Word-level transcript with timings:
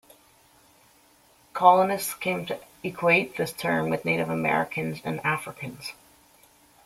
Colonists 1.53 2.15
came 2.15 2.47
to 2.47 2.59
equate 2.81 3.37
this 3.37 3.53
term 3.53 3.91
with 3.91 4.03
Native 4.03 4.31
Americans 4.31 4.99
and 5.03 5.23
Africans. 5.23 5.93